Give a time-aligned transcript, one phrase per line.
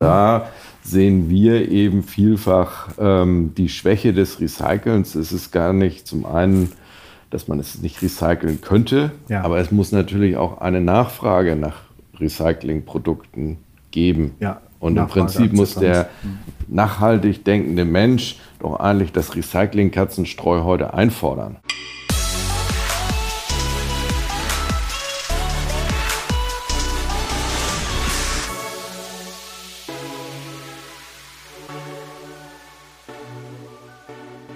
[0.00, 0.48] Da
[0.82, 5.14] sehen wir eben vielfach ähm, die Schwäche des Recycelns.
[5.14, 6.72] Es ist gar nicht zum einen,
[7.28, 9.42] dass man es nicht recyceln könnte, ja.
[9.42, 11.82] aber es muss natürlich auch eine Nachfrage nach
[12.18, 13.58] Recyclingprodukten
[13.90, 14.36] geben.
[14.40, 16.08] Ja, Und im Prinzip muss der
[16.66, 21.56] nachhaltig denkende Mensch doch eigentlich das Recycling-Katzenstreu heute einfordern.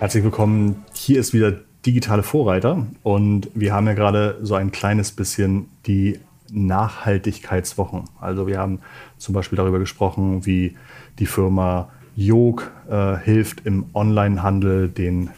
[0.04, 0.84] Herzlich willkommen.
[0.92, 1.54] Hier ist wieder
[1.86, 6.20] digitale Vorreiter und wir haben ja gerade so ein kleines bisschen die
[6.52, 8.04] Nachhaltigkeitswochen.
[8.20, 8.80] Also wir haben
[9.16, 10.77] zum Beispiel darüber gesprochen, wie
[11.18, 15.28] die Firma Jog äh, hilft im Onlinehandel den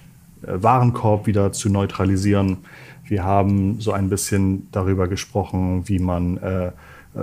[0.42, 2.56] äh, Warenkorb wieder zu neutralisieren.
[3.04, 6.72] Wir haben so ein bisschen darüber gesprochen, wie man äh, äh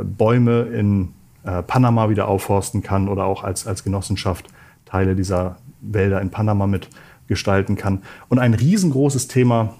[0.01, 1.09] Bäume in
[1.43, 4.47] äh, Panama wieder aufforsten kann oder auch als, als Genossenschaft
[4.85, 6.87] Teile dieser Wälder in Panama mit
[7.27, 8.03] gestalten kann.
[8.29, 9.75] Und ein riesengroßes Thema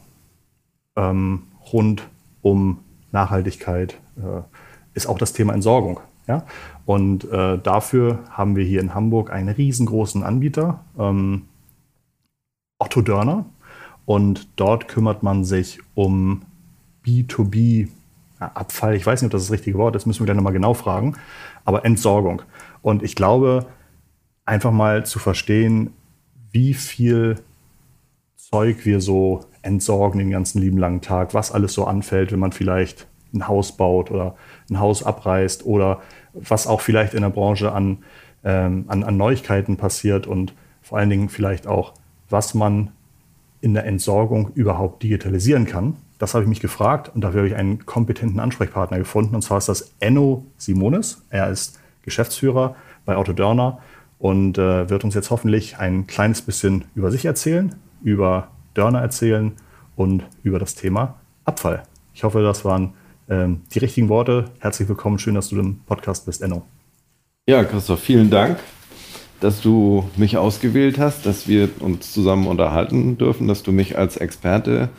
[0.95, 2.07] ähm, rund
[2.41, 2.79] um
[3.11, 4.41] Nachhaltigkeit äh,
[4.93, 5.99] ist auch das Thema Entsorgung.
[6.27, 6.45] Ja?
[6.85, 11.43] Und äh, dafür haben wir hier in Hamburg einen riesengroßen Anbieter, ähm,
[12.79, 13.45] Otto Dörner.
[14.05, 16.41] Und dort kümmert man sich um
[17.05, 17.87] B2B
[18.39, 18.95] Abfall.
[18.95, 21.15] Ich weiß nicht, ob das das richtige Wort ist, müssen wir gleich nochmal genau fragen.
[21.63, 22.41] Aber Entsorgung.
[22.81, 23.65] Und ich glaube,
[24.45, 25.91] einfach mal zu verstehen,
[26.53, 27.39] wie viel
[28.37, 32.51] Zeug wir so entsorgen den ganzen lieben langen Tag, was alles so anfällt, wenn man
[32.51, 34.35] vielleicht ein Haus baut oder
[34.69, 36.01] ein Haus abreißt oder
[36.33, 37.99] was auch vielleicht in der Branche an,
[38.43, 41.93] ähm, an, an Neuigkeiten passiert und vor allen Dingen vielleicht auch,
[42.29, 42.91] was man
[43.61, 45.95] in der Entsorgung überhaupt digitalisieren kann.
[46.19, 49.33] Das habe ich mich gefragt und dafür habe ich einen kompetenten Ansprechpartner gefunden.
[49.33, 51.23] Und zwar ist das Enno Simonis.
[51.29, 53.79] Er ist Geschäftsführer bei Otto Dörner
[54.19, 59.53] und äh, wird uns jetzt hoffentlich ein kleines bisschen über sich erzählen, über Dörner erzählen
[59.95, 61.15] und über das Thema
[61.45, 61.83] Abfall.
[62.13, 62.93] Ich hoffe, das waren
[63.29, 64.45] ähm, die richtigen Worte.
[64.59, 66.63] Herzlich willkommen, schön, dass du im Podcast bist, Enno.
[67.47, 68.57] Ja, Christoph, vielen Dank,
[69.39, 74.17] dass du mich ausgewählt hast, dass wir uns zusammen unterhalten dürfen, dass du mich als
[74.17, 74.89] Experte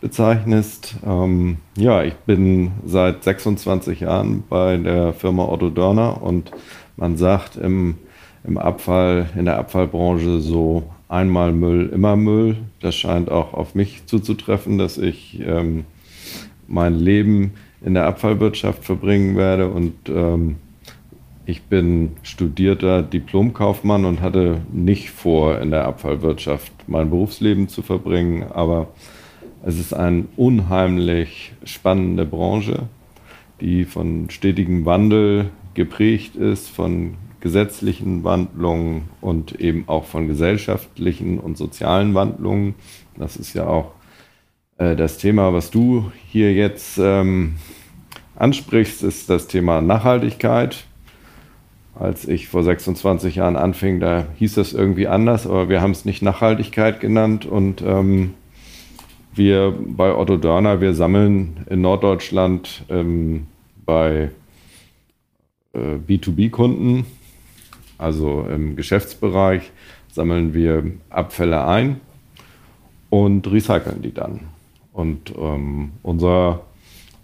[0.00, 0.96] bezeichnest.
[1.04, 6.50] Ähm, ja, ich bin seit 26 Jahren bei der Firma Otto Dörner und
[6.96, 7.96] man sagt im
[8.46, 12.56] im Abfall, in der Abfallbranche so einmal Müll, immer Müll.
[12.80, 15.84] Das scheint auch auf mich zuzutreffen, dass ich ähm,
[16.66, 17.52] mein Leben
[17.84, 20.56] in der Abfallwirtschaft verbringen werde und ähm,
[21.48, 28.42] ich bin studierter Diplomkaufmann und hatte nicht vor, in der Abfallwirtschaft mein Berufsleben zu verbringen,
[28.50, 28.88] aber
[29.64, 32.88] es ist eine unheimlich spannende Branche,
[33.60, 37.14] die von stetigem Wandel geprägt ist, von
[37.46, 42.74] gesetzlichen Wandlungen und eben auch von gesellschaftlichen und sozialen Wandlungen.
[43.16, 43.92] Das ist ja auch
[44.78, 47.54] äh, das Thema, was du hier jetzt ähm,
[48.34, 50.86] ansprichst, ist das Thema Nachhaltigkeit.
[51.94, 56.04] Als ich vor 26 Jahren anfing, da hieß das irgendwie anders, aber wir haben es
[56.04, 58.34] nicht Nachhaltigkeit genannt und ähm,
[59.36, 63.46] wir bei Otto Dörner, wir sammeln in Norddeutschland ähm,
[63.84, 64.30] bei
[65.74, 67.06] äh, B2B-Kunden
[67.98, 69.70] also im Geschäftsbereich
[70.12, 72.00] sammeln wir Abfälle ein
[73.10, 74.40] und recyceln die dann.
[74.92, 76.62] Und ähm, unser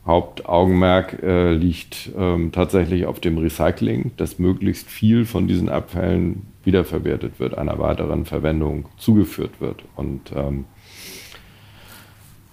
[0.06, 7.38] Hauptaugenmerk äh, liegt ähm, tatsächlich auf dem Recycling, dass möglichst viel von diesen Abfällen wiederverwertet
[7.38, 9.84] wird, einer weiteren Verwendung zugeführt wird.
[9.96, 10.64] Und ähm,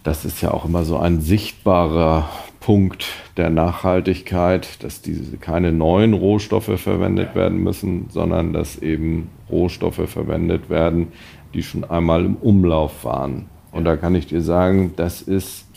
[0.03, 2.29] das ist ja auch immer so ein sichtbarer
[2.59, 3.05] Punkt
[3.37, 10.69] der Nachhaltigkeit, dass diese keine neuen Rohstoffe verwendet werden müssen, sondern dass eben Rohstoffe verwendet
[10.69, 11.07] werden,
[11.53, 13.45] die schon einmal im Umlauf waren.
[13.71, 15.67] Und da kann ich dir sagen, das ist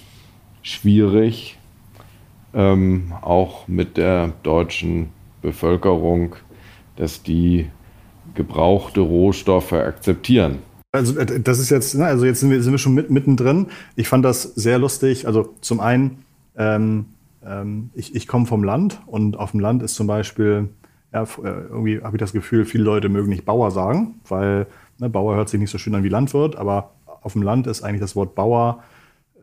[0.62, 1.58] schwierig,
[2.54, 6.36] ähm, auch mit der deutschen Bevölkerung,
[6.96, 7.68] dass die
[8.34, 10.58] gebrauchte Rohstoffe akzeptieren.
[10.92, 13.66] Also äh, das ist jetzt, ne, also jetzt sind wir, sind wir schon mit, mittendrin.
[13.96, 15.26] Ich fand das sehr lustig.
[15.26, 16.24] Also zum einen,
[16.56, 17.06] ähm,
[17.44, 20.68] ähm, ich, ich komme vom Land und auf dem Land ist zum Beispiel,
[21.12, 24.66] ja, äh, irgendwie habe ich das Gefühl, viele Leute mögen nicht Bauer sagen, weil
[24.98, 26.90] ne, Bauer hört sich nicht so schön an wie Landwirt, aber
[27.22, 28.82] auf dem Land ist eigentlich das Wort Bauer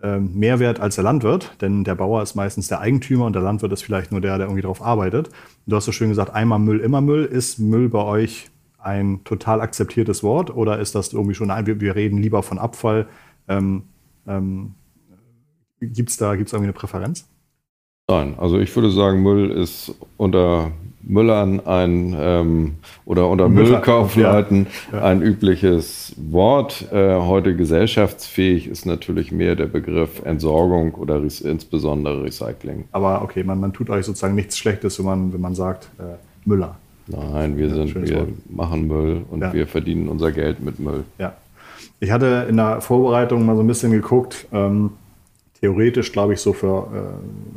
[0.04, 3.42] ähm, mehr wert als der Landwirt, denn der Bauer ist meistens der Eigentümer und der
[3.42, 5.30] Landwirt ist vielleicht nur der, der irgendwie darauf arbeitet.
[5.66, 7.25] Du hast so schön gesagt, einmal Müll, immer Müll.
[7.25, 8.50] Ist Müll bei euch
[8.81, 12.57] ein total akzeptiertes Wort oder ist das irgendwie schon, nein, wir, wir reden lieber von
[12.57, 13.07] Abfall?
[13.47, 13.83] Ähm,
[14.27, 14.73] ähm,
[15.81, 17.27] Gibt es da gibt's irgendwie eine Präferenz?
[18.09, 20.71] Nein, also ich würde sagen, Müll ist unter
[21.01, 25.03] Müllern ein ähm, oder unter Müller, Müllkaufleuten ja, ja.
[25.05, 26.91] ein übliches Wort.
[26.91, 32.85] Äh, heute gesellschaftsfähig ist natürlich mehr der Begriff Entsorgung oder insbesondere Recycling.
[32.91, 36.17] Aber okay, man, man tut euch sozusagen nichts Schlechtes, wenn man, wenn man sagt äh,
[36.45, 36.77] Müller.
[37.09, 41.03] Nein, wir, ja, sind, wir machen Müll und wir verdienen unser Geld mit Müll.
[41.17, 41.33] Ja.
[42.00, 44.91] Ich hatte in der Vorbereitung mal so ein bisschen geguckt, ähm,
[45.59, 46.88] theoretisch glaube ich so für,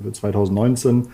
[0.00, 1.08] äh, für 2019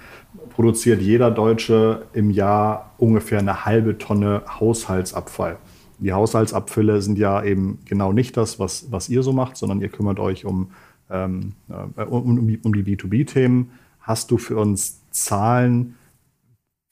[0.50, 5.56] produziert jeder Deutsche im Jahr ungefähr eine halbe Tonne Haushaltsabfall.
[5.98, 9.88] Die Haushaltsabfälle sind ja eben genau nicht das, was, was ihr so macht, sondern ihr
[9.88, 10.70] kümmert euch um,
[11.10, 13.72] ähm, äh, um, um die B2B-Themen.
[14.00, 15.96] Hast du für uns Zahlen,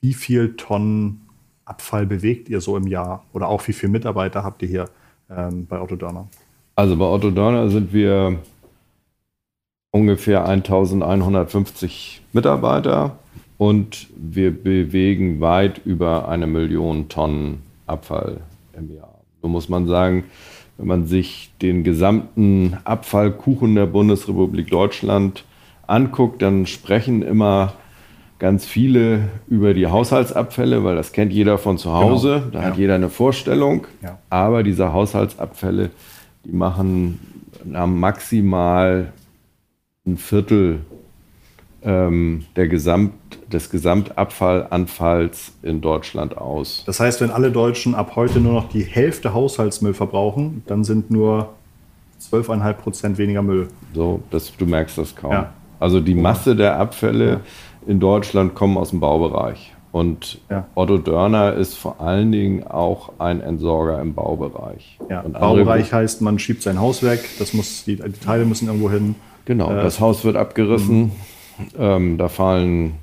[0.00, 1.25] wie viel Tonnen
[1.66, 3.24] Abfall bewegt ihr so im Jahr?
[3.32, 4.84] Oder auch wie viele Mitarbeiter habt ihr hier
[5.28, 6.28] ähm, bei Otto Dörner?
[6.76, 8.38] Also bei Otto Dörner sind wir
[9.90, 13.18] ungefähr 1150 Mitarbeiter
[13.58, 18.40] und wir bewegen weit über eine Million Tonnen Abfall
[18.74, 19.14] im Jahr.
[19.42, 20.24] So muss man sagen,
[20.76, 25.44] wenn man sich den gesamten Abfallkuchen der Bundesrepublik Deutschland
[25.86, 27.72] anguckt, dann sprechen immer
[28.38, 32.40] ganz viele über die Haushaltsabfälle, weil das kennt jeder von zu Hause.
[32.40, 32.50] Genau.
[32.52, 32.64] Da ja.
[32.66, 33.86] hat jeder eine Vorstellung.
[34.02, 34.18] Ja.
[34.30, 35.90] Aber diese Haushaltsabfälle,
[36.44, 37.18] die machen
[37.64, 39.12] maximal
[40.06, 40.80] ein Viertel
[41.82, 43.12] ähm, der Gesamt,
[43.52, 46.82] des Gesamtabfallanfalls in Deutschland aus.
[46.86, 51.10] Das heißt, wenn alle Deutschen ab heute nur noch die Hälfte Haushaltsmüll verbrauchen, dann sind
[51.12, 51.50] nur
[52.20, 53.68] 12,5 Prozent weniger Müll.
[53.94, 55.32] So, das, du merkst das kaum.
[55.32, 55.52] Ja.
[55.78, 57.40] Also die Masse der Abfälle.
[57.86, 59.74] In Deutschland kommen aus dem Baubereich.
[59.92, 60.66] Und ja.
[60.74, 64.98] Otto Dörner ist vor allen Dingen auch ein Entsorger im Baubereich.
[65.08, 68.90] Ja, Baubereich heißt, man schiebt sein Haus weg, das muss, die, die Teile müssen irgendwo
[68.90, 69.14] hin.
[69.46, 71.04] Genau, äh, das Haus wird abgerissen.
[71.04, 71.10] Mhm.
[71.78, 72.94] Ähm, da fallen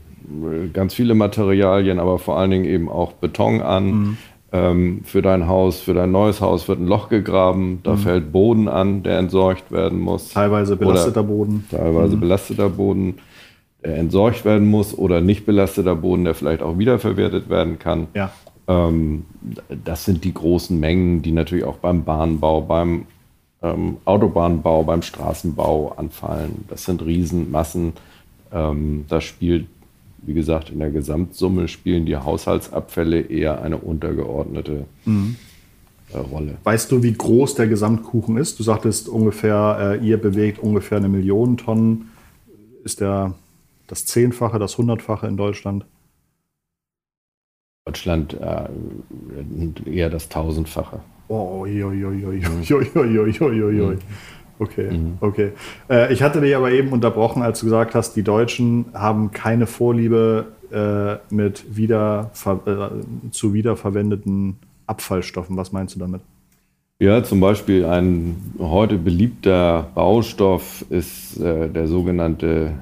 [0.71, 3.85] ganz viele Materialien, aber vor allen Dingen eben auch Beton an.
[3.85, 4.17] Mhm.
[4.51, 7.97] Ähm, für dein Haus, für dein neues Haus wird ein Loch gegraben, da mhm.
[7.97, 10.29] fällt Boden an, der entsorgt werden muss.
[10.29, 11.67] Teilweise belasteter oder Boden.
[11.71, 13.15] Teilweise belasteter Boden,
[13.83, 18.07] entsorgt werden muss oder nicht belasteter Boden, der vielleicht auch wiederverwertet werden kann.
[18.13, 18.31] Ja.
[18.67, 19.25] Ähm,
[19.83, 23.05] das sind die großen Mengen, die natürlich auch beim Bahnbau, beim
[23.61, 26.65] ähm, Autobahnbau, beim Straßenbau anfallen.
[26.69, 27.93] Das sind Riesenmassen.
[28.51, 29.67] Ähm, da spielt,
[30.21, 35.35] wie gesagt, in der Gesamtsumme spielen die Haushaltsabfälle eher eine untergeordnete mhm.
[36.13, 36.55] äh, Rolle.
[36.63, 38.59] Weißt du, wie groß der Gesamtkuchen ist?
[38.59, 42.11] Du sagtest ungefähr, äh, ihr bewegt ungefähr eine Million Tonnen.
[42.85, 43.33] Ist der
[43.93, 45.85] das Zehnfache, das Hundertfache in Deutschland?
[47.85, 48.69] Deutschland äh,
[49.87, 51.01] eher das Tausendfache.
[51.27, 51.83] Oh, oi.
[54.57, 55.17] Okay, mhm.
[55.19, 55.51] okay.
[55.89, 59.67] Äh, ich hatte dich aber eben unterbrochen, als du gesagt hast, die Deutschen haben keine
[59.67, 64.57] Vorliebe äh, mit wieder, äh, zu wiederverwendeten
[64.87, 65.55] Abfallstoffen.
[65.55, 66.21] Was meinst du damit?
[66.99, 72.73] Ja, zum Beispiel ein heute beliebter Baustoff ist äh, der sogenannte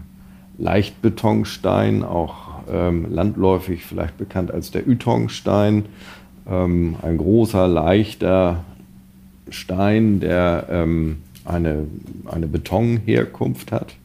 [0.61, 5.85] Leichtbetonstein, auch ähm, landläufig vielleicht bekannt als der Ytongstein.
[6.47, 8.63] Ähm, ein großer, leichter
[9.49, 11.87] Stein, der ähm, eine,
[12.25, 13.95] eine Betonherkunft hat.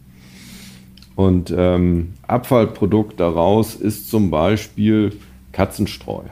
[1.14, 5.12] Und ähm, Abfallprodukt daraus ist zum Beispiel
[5.52, 6.23] Katzenstreu.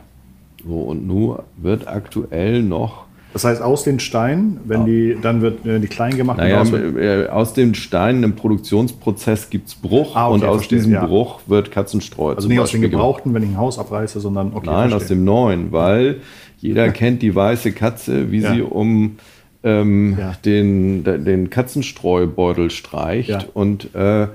[0.67, 3.04] So, und nur wird aktuell noch.
[3.35, 4.87] Das heißt, aus den Steinen, wenn ja.
[4.87, 9.67] die, dann wird wenn die klein gemacht naja, äh, aus den Steinen im Produktionsprozess gibt
[9.67, 11.05] es Bruch ah, okay, und aus verstehe, diesem ja.
[11.05, 12.35] Bruch wird Katzenstreu.
[12.35, 14.67] Also nicht aus den gebrauchten, wenn ich ein Haus abreiße, sondern okay.
[14.67, 14.97] Nein, verstehe.
[14.97, 16.21] aus dem neuen, weil
[16.59, 18.55] jeder kennt die weiße Katze, wie ja.
[18.55, 19.17] sie um
[19.65, 20.35] ähm, ja.
[20.45, 23.49] den, den Katzenstreubeutel streicht.
[23.53, 24.29] Und äh,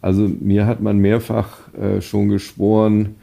[0.00, 3.16] also mir hat man mehrfach äh, schon geschworen,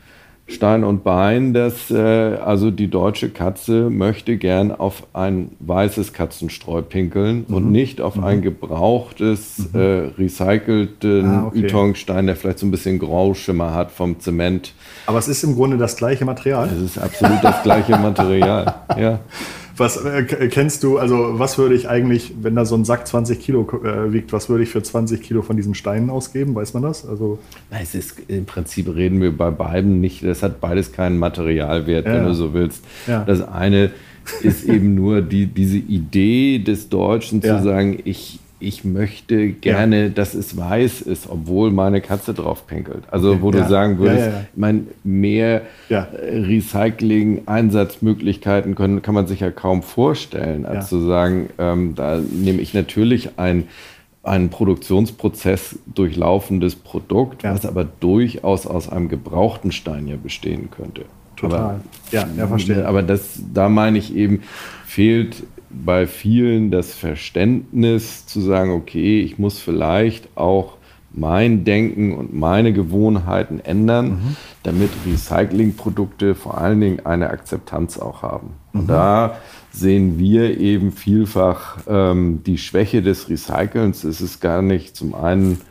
[0.48, 6.84] Stein und Bein, dass äh, also die deutsche Katze möchte gern auf ein weißes Katzenstreu
[6.84, 7.56] pinkeln mhm.
[7.56, 8.24] und nicht auf mhm.
[8.26, 9.80] ein gebrauchtes, mhm.
[9.80, 9.84] äh,
[10.20, 11.66] recycelten ah, okay.
[11.66, 14.74] Ytongstein, der vielleicht so ein bisschen Grauschimmer hat vom Zement.
[15.08, 16.70] Aber es ist im Grunde das gleiche Material.
[16.70, 18.76] Es ist absolut das gleiche Material.
[18.98, 19.20] Ja.
[19.78, 23.40] Was äh, kennst du, also was würde ich eigentlich, wenn da so ein Sack 20
[23.40, 26.56] Kilo äh, wiegt, was würde ich für 20 Kilo von diesen Steinen ausgeben?
[26.56, 27.06] Weiß man das?
[27.08, 27.40] Also
[27.70, 32.14] es ist, Im Prinzip reden wir bei beiden nicht, das hat beides keinen Materialwert, ja.
[32.14, 32.84] wenn du so willst.
[33.08, 33.24] Ja.
[33.26, 33.92] Das eine
[34.42, 37.58] ist eben nur die, diese Idee des Deutschen ja.
[37.58, 40.10] zu sagen, ich, ich möchte gerne, ja.
[40.10, 43.04] dass es weiß ist, obwohl meine Katze drauf pinkelt.
[43.12, 43.42] Also okay.
[43.42, 43.62] wo ja.
[43.62, 50.66] du sagen würdest, ja, ich meine, mehr Recycling-Einsatzmöglichkeiten können, kann man sich ja kaum vorstellen,
[50.66, 53.68] als zu sagen, ähm, da nehme ich natürlich ein
[54.26, 61.06] einen Produktionsprozess durchlaufendes Produkt, was aber durchaus aus einem gebrauchten Stein ja bestehen könnte.
[61.36, 61.60] Total.
[61.60, 61.80] Aber,
[62.12, 62.88] ja, ja, verstehe.
[62.88, 64.42] Aber das, da meine ich eben,
[64.86, 65.44] fehlt
[65.84, 70.78] bei vielen das Verständnis zu sagen, okay, ich muss vielleicht auch
[71.16, 74.36] mein Denken und meine Gewohnheiten ändern, mhm.
[74.64, 78.52] damit Recyclingprodukte vor allen Dingen eine Akzeptanz auch haben.
[78.74, 78.80] Mhm.
[78.82, 79.38] Und da
[79.72, 84.04] sehen wir eben vielfach ähm, die Schwäche des Recycelns.
[84.04, 85.62] Es ist gar nicht zum einen,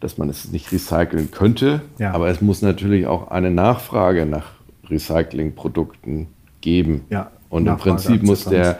[0.00, 2.12] dass man es nicht recyceln könnte, ja.
[2.12, 4.52] aber es muss natürlich auch eine Nachfrage nach
[4.88, 6.28] Recyclingprodukten
[6.60, 7.04] geben.
[7.10, 7.30] Ja.
[7.48, 8.78] Und im Prinzip muss der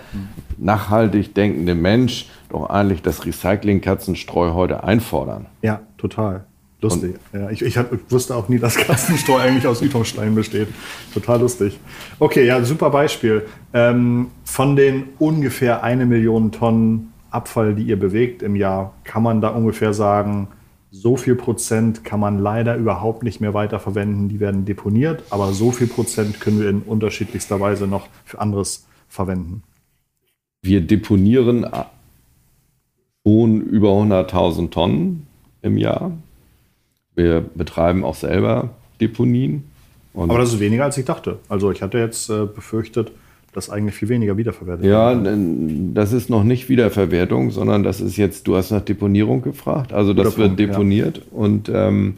[0.59, 5.47] nachhaltig denkende Mensch doch eigentlich das Recycling-Katzenstreu heute einfordern.
[5.63, 6.45] Ja, total.
[6.83, 7.17] Lustig.
[7.33, 10.69] ja, ich, ich, hab, ich, wusste auch nie, dass Katzenstreu eigentlich aus Ytongstein besteht.
[11.15, 11.79] Total lustig.
[12.19, 13.47] Okay, ja, super Beispiel.
[13.73, 19.41] Ähm, von den ungefähr eine Million Tonnen Abfall, die ihr bewegt im Jahr, kann man
[19.41, 20.49] da ungefähr sagen,
[20.91, 25.71] so viel Prozent kann man leider überhaupt nicht mehr weiterverwenden, die werden deponiert, aber so
[25.73, 29.63] viel Prozent können wir in unterschiedlichster Weise noch für anderes verwenden.
[30.63, 31.67] Wir deponieren
[33.25, 35.27] schon über 100.000 Tonnen
[35.63, 36.13] im Jahr.
[37.15, 39.65] Wir betreiben auch selber Deponien.
[40.15, 41.39] aber das ist weniger, als ich dachte.
[41.49, 43.11] Also ich hatte jetzt äh, befürchtet,
[43.57, 48.47] dass eigentlich viel weniger wiederverwertet Ja, das ist noch nicht Wiederverwertung, sondern das ist jetzt,
[48.47, 49.95] du hast nach Deponierung gefragt.
[49.95, 51.23] Also das Guter wird Punkt, deponiert ja.
[51.31, 52.17] und ähm,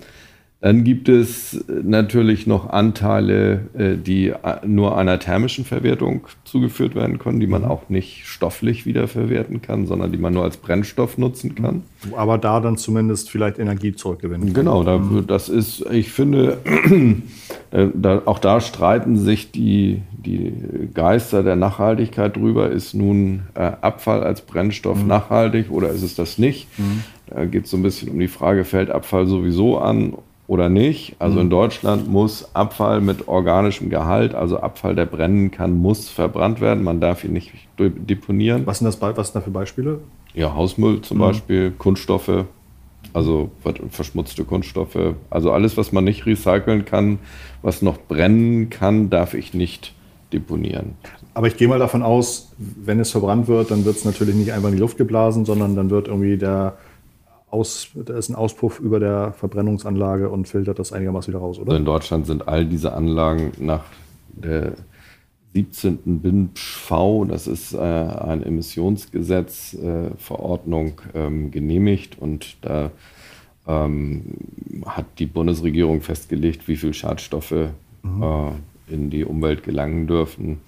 [0.60, 4.32] dann gibt es natürlich noch Anteile, äh, die
[4.66, 7.68] nur einer thermischen Verwertung zugeführt werden können, die man mhm.
[7.68, 11.84] auch nicht stofflich wiederverwerten kann, sondern die man nur als Brennstoff nutzen kann.
[12.16, 14.64] Aber da dann zumindest vielleicht Energie zurückgewinnen kann.
[14.64, 15.28] Genau, da, mhm.
[15.28, 16.58] das ist, ich finde,
[17.70, 20.52] äh, da, auch da streiten sich die, die
[20.92, 22.68] Geister der Nachhaltigkeit drüber.
[22.72, 25.06] Ist nun äh, Abfall als Brennstoff mhm.
[25.06, 26.66] nachhaltig oder ist es das nicht?
[26.80, 27.04] Mhm.
[27.28, 30.14] Da geht es so ein bisschen um die Frage, fällt Abfall sowieso an
[30.49, 31.14] oder nicht.
[31.21, 31.43] Also mhm.
[31.43, 36.83] in Deutschland muss Abfall mit organischem Gehalt, also Abfall, der brennen kann, muss verbrannt werden.
[36.83, 38.67] Man darf ihn nicht deponieren.
[38.67, 40.00] Was sind das was sind da für Beispiele?
[40.35, 41.21] Ja, Hausmüll zum mhm.
[41.21, 42.47] Beispiel, Kunststoffe,
[43.12, 43.50] also
[43.90, 45.14] verschmutzte Kunststoffe.
[45.28, 47.19] Also alles, was man nicht recyceln kann,
[47.61, 49.95] was noch brennen kann, darf ich nicht
[50.33, 50.95] deponieren.
[51.35, 54.52] Aber ich gehe mal davon aus, wenn es verbrannt wird, dann wird es natürlich nicht
[54.52, 56.78] einfach in die Luft geblasen, sondern dann wird irgendwie der
[57.50, 61.71] aus, da ist ein Auspuff über der Verbrennungsanlage und filtert das einigermaßen wieder raus, oder?
[61.71, 63.85] Also in Deutschland sind all diese Anlagen nach
[64.31, 64.73] der
[65.55, 66.21] 17.
[66.21, 72.90] BINV, das ist äh, ein Emissionsgesetz, äh, Verordnung ähm, genehmigt und da
[73.67, 74.23] ähm,
[74.87, 77.71] hat die Bundesregierung festgelegt, wie viel Schadstoffe
[78.02, 78.23] mhm.
[78.23, 78.50] äh,
[78.93, 80.61] in die Umwelt gelangen dürfen.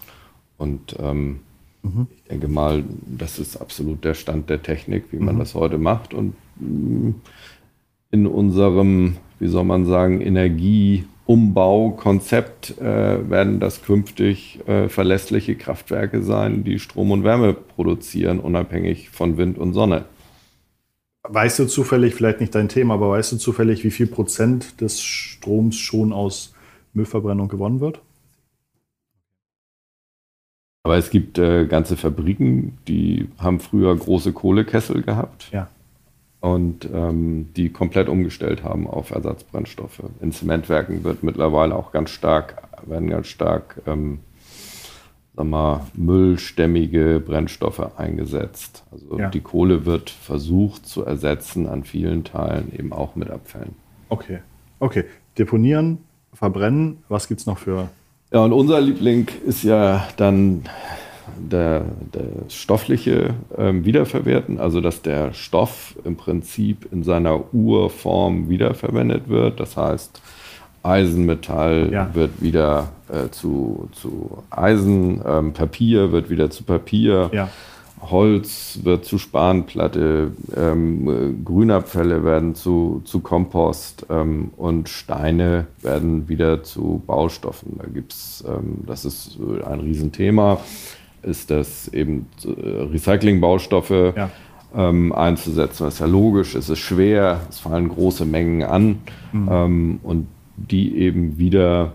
[0.59, 1.41] Und ähm,
[1.83, 2.07] mhm.
[2.15, 5.41] ich denke mal, das ist absolut der Stand der Technik, wie man mhm.
[5.41, 6.13] das heute macht.
[6.13, 6.35] Und
[8.11, 16.64] in unserem, wie soll man sagen, Energieumbaukonzept äh, werden das künftig äh, verlässliche Kraftwerke sein,
[16.64, 20.07] die Strom und Wärme produzieren, unabhängig von Wind und Sonne.
[21.23, 25.02] Weißt du zufällig, vielleicht nicht dein Thema, aber weißt du zufällig, wie viel Prozent des
[25.02, 26.55] Stroms schon aus
[26.95, 28.00] Müllverbrennung gewonnen wird?
[30.83, 35.50] Aber es gibt äh, ganze Fabriken, die haben früher große Kohlekessel gehabt.
[35.52, 35.69] Ja
[36.40, 40.02] und ähm, die komplett umgestellt haben auf Ersatzbrennstoffe.
[40.20, 44.20] In Zementwerken wird mittlerweile auch ganz stark, werden ganz stark ähm,
[45.37, 48.85] sag mal, müllstämmige Brennstoffe eingesetzt.
[48.90, 49.28] Also ja.
[49.28, 53.75] die Kohle wird versucht zu ersetzen an vielen Teilen eben auch mit Abfällen.
[54.09, 54.40] Okay.
[54.80, 55.04] Okay.
[55.38, 55.99] Deponieren,
[56.35, 57.88] verbrennen, was gibt es noch für.
[58.32, 60.64] Ja, und unser Liebling ist ja dann
[61.39, 61.85] der,
[62.15, 69.61] der stoffliche ähm, Wiederverwerten, also dass der Stoff im Prinzip in seiner Urform wiederverwendet wird.
[69.61, 70.21] Das heißt,
[70.83, 72.15] Eisenmetall ja.
[72.15, 77.31] wird wieder äh, zu, zu Eisen, ähm, Papier wird wieder zu Papier.
[77.33, 77.49] Ja.
[78.03, 86.63] Holz wird zu Spanplatte, ähm, Grünabfälle werden zu, zu Kompost ähm, und Steine werden wieder
[86.63, 87.79] zu Baustoffen.
[87.79, 90.61] Da gibt's, ähm, das ist ein Riesenthema
[91.23, 92.49] ist das eben äh,
[92.93, 94.31] Recyclingbaustoffe ja.
[94.75, 95.85] ähm, einzusetzen.
[95.85, 98.99] Das ist ja logisch, es ist schwer, es fallen große Mengen an
[99.33, 99.49] mhm.
[99.50, 101.93] ähm, und die eben wieder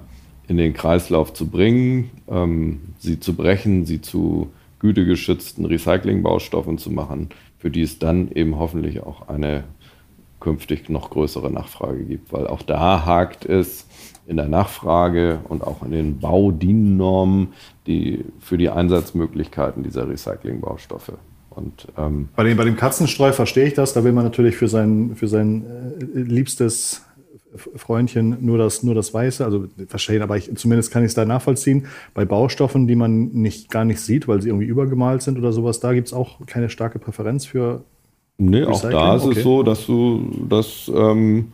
[0.48, 7.29] in den Kreislauf zu bringen, ähm, sie zu brechen, sie zu gütegeschützten Recyclingbaustoffen zu machen,
[7.58, 9.63] für die es dann eben hoffentlich auch eine
[10.45, 13.87] künftig noch größere Nachfrage gibt, weil auch da hakt es
[14.27, 17.53] in der Nachfrage und auch in den Baudiennormen
[17.87, 21.13] die, für die Einsatzmöglichkeiten dieser Recyclingbaustoffe.
[21.49, 23.93] Und, ähm, bei, dem, bei dem Katzenstreu verstehe ich das.
[23.93, 25.65] Da will man natürlich für sein, für sein
[25.99, 27.01] äh, liebstes
[27.75, 31.25] Freundchen nur das, nur das Weiße, also verstehen, aber ich, zumindest kann ich es da
[31.25, 31.87] nachvollziehen.
[32.13, 35.79] Bei Baustoffen, die man nicht, gar nicht sieht, weil sie irgendwie übergemalt sind oder sowas,
[35.79, 37.83] da gibt es auch keine starke Präferenz für.
[38.38, 38.98] Nee, Recycling?
[38.98, 39.38] auch da ist okay.
[39.38, 40.92] es so, dass du das.
[40.94, 41.51] Ähm,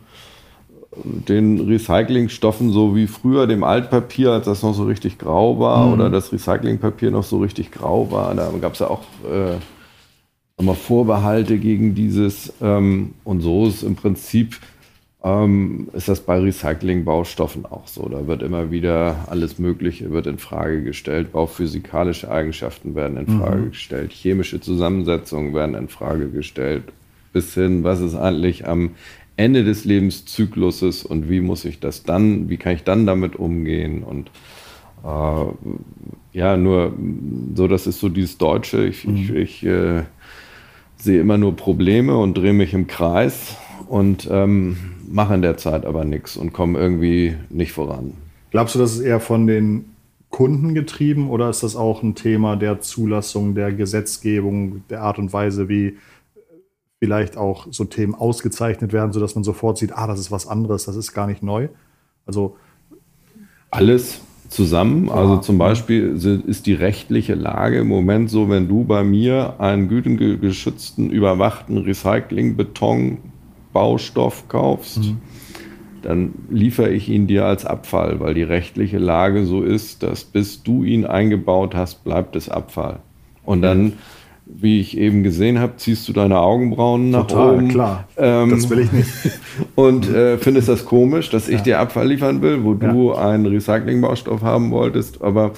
[0.94, 5.92] den Recyclingstoffen so wie früher dem Altpapier, als das noch so richtig grau war, mhm.
[5.94, 8.34] oder das Recyclingpapier noch so richtig grau war.
[8.34, 9.56] Da gab es ja auch äh,
[10.74, 12.52] Vorbehalte gegen dieses.
[12.60, 14.58] Ähm, und so ist im Prinzip
[15.24, 18.08] ähm, ist das bei Recycling-Baustoffen auch so.
[18.08, 21.32] Da wird immer wieder alles Mögliche wird in Frage gestellt.
[21.32, 23.70] Bauphysikalische Eigenschaften werden in Frage mhm.
[23.70, 24.12] gestellt.
[24.12, 26.84] Chemische Zusammensetzungen werden in Frage gestellt.
[27.32, 28.90] Bis hin, was ist eigentlich am
[29.36, 34.02] Ende des Lebenszykluses und wie muss ich das dann, wie kann ich dann damit umgehen
[34.02, 34.30] und
[35.04, 35.44] äh,
[36.32, 36.92] ja, nur
[37.54, 38.84] so, das ist so dieses Deutsche.
[38.84, 39.16] Ich, mhm.
[39.16, 40.02] ich, ich äh,
[40.96, 43.56] sehe immer nur Probleme und drehe mich im Kreis
[43.88, 44.76] und ähm,
[45.12, 48.14] mache in der Zeit aber nichts und komme irgendwie nicht voran.
[48.50, 49.84] Glaubst du, das ist eher von den
[50.30, 55.32] Kunden getrieben oder ist das auch ein Thema der Zulassung, der Gesetzgebung, der Art und
[55.32, 55.98] Weise, wie
[56.98, 60.84] vielleicht auch so Themen ausgezeichnet werden, sodass man sofort sieht, ah, das ist was anderes,
[60.84, 61.68] das ist gar nicht neu?
[62.26, 62.56] Also
[63.70, 65.06] alles zusammen.
[65.06, 65.14] Ja.
[65.14, 66.14] Also zum Beispiel
[66.46, 73.18] ist die rechtliche Lage im Moment so, wenn du bei mir einen gütengeschützten, überwachten Recyclingbeton
[73.72, 75.18] Baustoff kaufst, mhm.
[76.02, 80.62] dann liefere ich ihn dir als Abfall, weil die rechtliche Lage so ist, dass bis
[80.62, 83.00] du ihn eingebaut hast, bleibt es Abfall.
[83.44, 83.94] Und dann,
[84.46, 87.68] wie ich eben gesehen habe, ziehst du deine Augenbrauen nach Total, oben.
[87.68, 88.08] klar.
[88.16, 89.10] Ähm, das will ich nicht.
[89.74, 91.62] Und äh, findest das komisch, dass ich ja.
[91.62, 92.92] dir Abfall liefern will, wo ja.
[92.92, 95.52] du einen Recyclingbaustoff haben wolltest, aber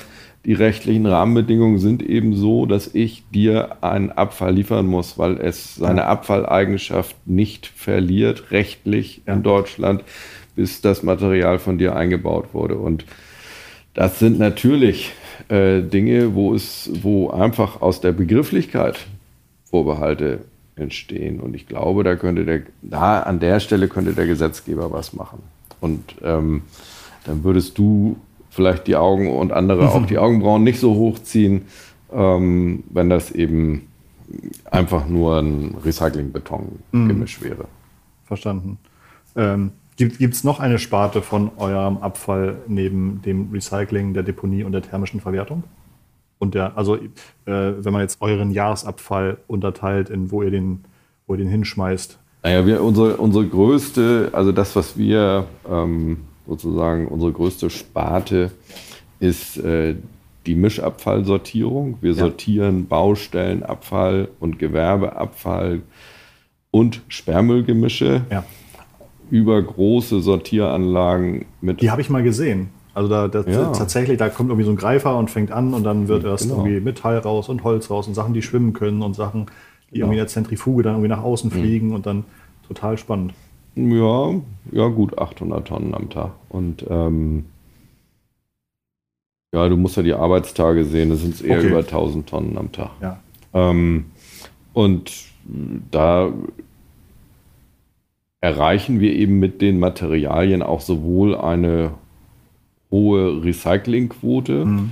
[0.44, 5.76] die rechtlichen Rahmenbedingungen sind eben so, dass ich dir einen Abfall liefern muss, weil es
[5.76, 6.04] seine.
[6.04, 10.04] Abfalleigenschaft nicht verliert, rechtlich in Deutschland,
[10.54, 12.76] bis das Material von dir eingebaut wurde.
[12.76, 13.06] Und
[13.94, 15.12] das sind natürlich
[15.48, 18.98] äh, Dinge, wo es, wo einfach aus der Begrifflichkeit
[19.64, 20.40] Vorbehalte
[20.76, 21.40] entstehen.
[21.40, 25.42] Und ich glaube, da könnte der, da an der Stelle könnte der Gesetzgeber was machen.
[25.80, 26.62] Und ähm,
[27.24, 28.16] dann würdest du
[28.54, 31.62] vielleicht die Augen und andere auch die Augenbrauen nicht so hochziehen,
[32.12, 33.88] ähm, wenn das eben
[34.70, 37.44] einfach nur ein Recycling-Beton-Gemisch mhm.
[37.44, 37.64] wäre.
[38.24, 38.78] Verstanden.
[39.36, 44.72] Ähm, Gibt es noch eine Sparte von eurem Abfall neben dem Recycling, der Deponie und
[44.72, 45.62] der thermischen Verwertung?
[46.38, 47.06] Und der, also äh,
[47.44, 50.84] wenn man jetzt euren Jahresabfall unterteilt, in wo ihr den,
[51.26, 52.18] wo ihr den hinschmeißt.
[52.42, 58.50] Naja, wir, unsere, unsere größte, also das, was wir ähm, sozusagen unsere größte Sparte
[59.20, 59.96] ist äh,
[60.46, 61.98] die Mischabfallsortierung.
[62.00, 62.18] Wir ja.
[62.18, 65.82] sortieren Baustellenabfall und Gewerbeabfall
[66.70, 68.44] und Sperrmüllgemische ja.
[69.30, 71.80] über große Sortieranlagen mit.
[71.80, 72.70] Die habe ich mal gesehen.
[72.94, 73.72] Also da, da ja.
[73.72, 76.64] tatsächlich, da kommt irgendwie so ein Greifer und fängt an und dann wird erst genau.
[76.64, 79.46] irgendwie Metall raus und Holz raus und Sachen, die schwimmen können und Sachen,
[79.90, 80.06] die genau.
[80.06, 81.54] irgendwie in der Zentrifuge dann irgendwie nach außen mhm.
[81.54, 82.24] fliegen und dann
[82.68, 83.34] total spannend.
[83.76, 84.34] Ja,
[84.72, 86.32] ja, gut 800 Tonnen am Tag.
[86.48, 87.46] Und ähm,
[89.52, 91.68] ja, du musst ja die Arbeitstage sehen, das sind eher okay.
[91.68, 92.90] über 1000 Tonnen am Tag.
[93.00, 93.20] Ja.
[93.52, 94.06] Ähm,
[94.72, 95.12] und
[95.90, 96.32] da
[98.40, 101.94] erreichen wir eben mit den Materialien auch sowohl eine
[102.90, 104.90] hohe Recyclingquote, mhm.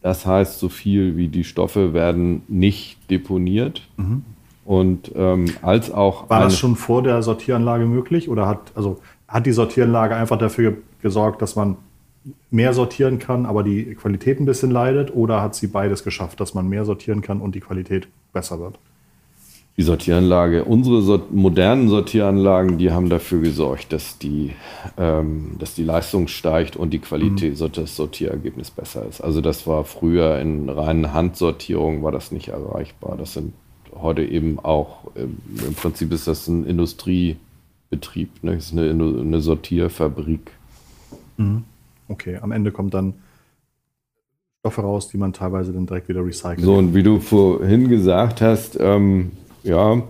[0.00, 3.82] das heißt, so viel wie die Stoffe werden nicht deponiert.
[3.96, 4.24] Mhm.
[4.66, 6.28] Und ähm, als auch.
[6.28, 8.98] War das schon vor der Sortieranlage möglich oder hat, also
[9.28, 11.76] hat die Sortieranlage einfach dafür gesorgt, dass man
[12.50, 15.14] mehr sortieren kann, aber die Qualität ein bisschen leidet?
[15.14, 18.78] Oder hat sie beides geschafft, dass man mehr sortieren kann und die Qualität besser wird?
[19.76, 24.52] Die Sortieranlage, unsere Sort modernen Sortieranlagen, die haben dafür gesorgt, dass die,
[24.96, 27.72] ähm, dass die Leistung steigt und die Qualität, mhm.
[27.72, 29.20] das Sortierergebnis besser ist.
[29.20, 33.16] Also das war früher in reinen Handsortierungen war das nicht erreichbar.
[33.18, 33.52] Das sind
[34.00, 38.54] heute eben auch, ähm, im Prinzip ist das ein Industriebetrieb, ne?
[38.54, 40.50] ist eine, eine Sortierfabrik.
[41.36, 41.64] Mhm.
[42.08, 43.14] Okay, am Ende kommt dann
[44.60, 46.60] Stoffe raus, die man teilweise dann direkt wieder recycelt.
[46.60, 49.32] So, und wie du vorhin gesagt hast, ähm,
[49.62, 50.02] ja,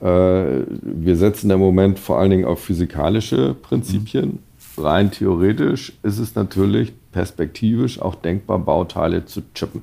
[0.00, 4.38] äh, wir setzen im Moment vor allen Dingen auf physikalische Prinzipien.
[4.76, 4.82] Mhm.
[4.82, 9.82] Rein theoretisch ist es natürlich perspektivisch auch denkbar, Bauteile zu chippen.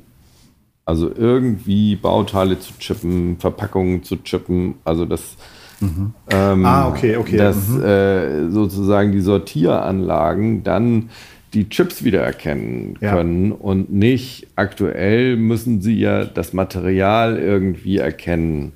[0.86, 5.36] Also irgendwie Bauteile zu chippen, Verpackungen zu chippen, also das,
[5.80, 6.14] mhm.
[6.30, 7.38] ähm, ah, okay, okay.
[7.38, 7.84] dass mhm.
[7.84, 11.10] äh, sozusagen die Sortieranlagen dann
[11.56, 13.56] die Chips wiedererkennen können ja.
[13.56, 18.74] und nicht aktuell müssen sie ja das Material irgendwie erkennen.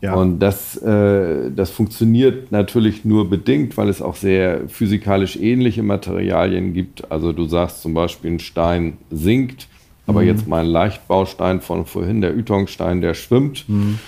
[0.00, 0.14] Ja.
[0.14, 6.72] Und das, äh, das funktioniert natürlich nur bedingt, weil es auch sehr physikalisch ähnliche Materialien
[6.72, 7.10] gibt.
[7.12, 9.68] Also du sagst zum Beispiel, ein Stein sinkt,
[10.06, 10.26] aber mhm.
[10.26, 13.68] jetzt mein Leichtbaustein von vorhin, der Ytongstein, der schwimmt.
[13.68, 13.98] Mhm.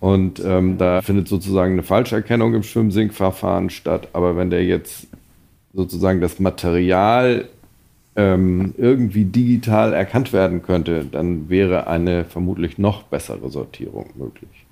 [0.00, 4.08] Und ähm, da findet sozusagen eine Falscherkennung im Schwimmsinkverfahren statt.
[4.12, 5.08] Aber wenn der jetzt
[5.72, 7.48] sozusagen das Material
[8.14, 14.66] ähm, irgendwie digital erkannt werden könnte, dann wäre eine vermutlich noch bessere Sortierung möglich.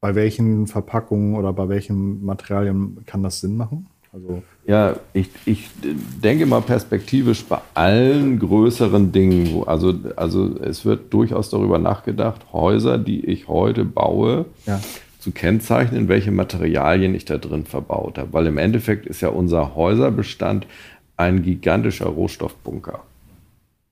[0.00, 3.88] Bei welchen Verpackungen oder bei welchen Materialien kann das Sinn machen?
[4.16, 11.12] Also ja, ich, ich denke mal perspektivisch bei allen größeren Dingen, also, also es wird
[11.12, 14.80] durchaus darüber nachgedacht, Häuser, die ich heute baue, ja.
[15.18, 18.32] zu kennzeichnen, welche Materialien ich da drin verbaut habe.
[18.32, 20.66] Weil im Endeffekt ist ja unser Häuserbestand
[21.18, 23.00] ein gigantischer Rohstoffbunker.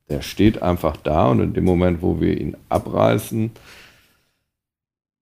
[0.08, 3.50] Der steht einfach da und in dem Moment, wo wir ihn abreißen,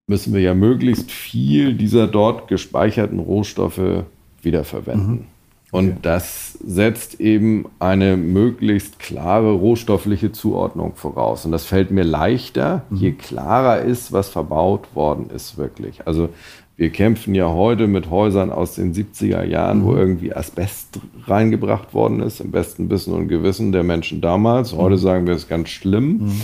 [0.07, 4.05] müssen wir ja möglichst viel dieser dort gespeicherten Rohstoffe
[4.43, 5.11] wiederverwenden.
[5.11, 5.27] Mhm.
[5.73, 5.99] Und okay.
[6.03, 11.47] das setzt eben eine möglichst klare rohstoffliche Zuordnung voraus.
[11.47, 12.97] Und das fällt mir leichter, mhm.
[12.99, 16.07] je klarer ist, was verbaut worden ist wirklich.
[16.07, 16.29] Also
[16.77, 19.85] wir kämpfen ja heute mit Häusern aus den 70er Jahren, mhm.
[19.85, 24.75] wo irgendwie Asbest reingebracht worden ist, im besten Wissen und Gewissen der Menschen damals.
[24.75, 25.01] Heute mhm.
[25.01, 26.19] sagen wir es ganz schlimm.
[26.19, 26.41] Mhm.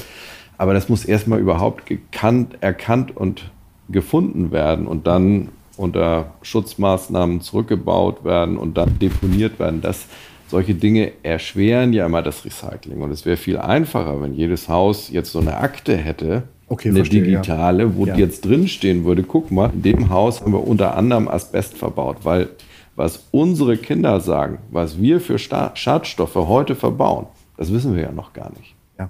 [0.57, 3.51] Aber das muss erstmal überhaupt gekannt, erkannt und
[3.91, 9.81] gefunden werden und dann unter Schutzmaßnahmen zurückgebaut werden und dann deponiert werden.
[9.81, 10.07] Das,
[10.49, 13.01] solche Dinge erschweren ja immer das Recycling.
[13.01, 16.99] Und es wäre viel einfacher, wenn jedes Haus jetzt so eine Akte hätte, Okay, eine
[16.99, 17.97] verstehe, digitale, ja.
[17.97, 18.17] wo ja.
[18.17, 22.51] jetzt drinstehen würde, guck mal, in dem Haus haben wir unter anderem Asbest verbaut, weil
[22.95, 28.33] was unsere Kinder sagen, was wir für Schadstoffe heute verbauen, das wissen wir ja noch
[28.33, 28.75] gar nicht.
[28.99, 29.09] Ja.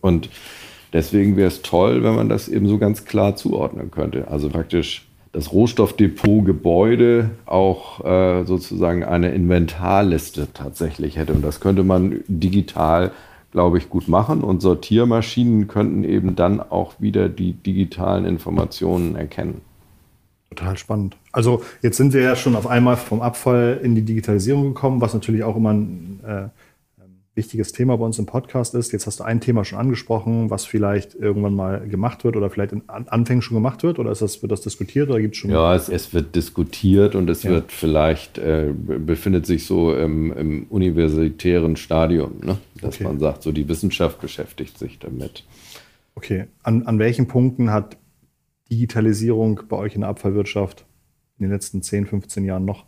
[0.00, 0.30] Und
[0.92, 4.26] deswegen wäre es toll, wenn man das eben so ganz klar zuordnen könnte.
[4.28, 11.32] Also praktisch das Rohstoffdepot Gebäude auch äh, sozusagen eine Inventarliste tatsächlich hätte.
[11.32, 13.12] Und das könnte man digital
[13.50, 14.42] glaube ich, gut machen.
[14.42, 19.62] Und Sortiermaschinen könnten eben dann auch wieder die digitalen Informationen erkennen.
[20.50, 21.16] Total spannend.
[21.32, 25.14] Also jetzt sind wir ja schon auf einmal vom Abfall in die Digitalisierung gekommen, was
[25.14, 26.48] natürlich auch immer ein äh,
[27.34, 28.92] wichtiges Thema bei uns im Podcast ist.
[28.92, 32.72] Jetzt hast du ein Thema schon angesprochen, was vielleicht irgendwann mal gemacht wird oder vielleicht
[32.72, 33.98] in Anfängen schon gemacht wird.
[33.98, 35.50] Oder ist das, wird das diskutiert oder gibt es schon?
[35.50, 37.50] Ja, es, es, wird diskutiert und es ja.
[37.50, 42.58] wird vielleicht, äh, befindet sich so im, im universitären Stadium, ne?
[42.80, 43.04] dass okay.
[43.04, 45.44] man sagt, so die Wissenschaft beschäftigt sich damit.
[46.16, 46.46] Okay.
[46.62, 47.96] An, an welchen Punkten hat
[48.70, 50.84] Digitalisierung bei euch in der Abfallwirtschaft
[51.38, 52.86] in den letzten 10, 15 Jahren noch